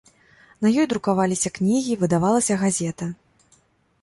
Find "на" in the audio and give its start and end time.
0.65-0.71